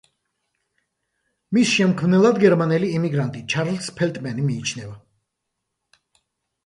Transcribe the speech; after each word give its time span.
მის 1.57 1.73
შემქმნელად 1.73 2.41
გერმანელი 2.45 2.89
იმიგრანტი, 3.01 3.45
ჩარლზ 3.55 3.91
ფელტმენი 4.01 4.47
მიიჩნევა. 4.51 4.99